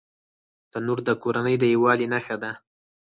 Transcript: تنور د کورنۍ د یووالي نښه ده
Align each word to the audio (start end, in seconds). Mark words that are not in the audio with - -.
تنور 0.71 0.99
د 1.05 1.09
کورنۍ 1.23 1.55
د 1.59 1.63
یووالي 1.73 2.07
نښه 2.13 2.35
ده 2.43 2.51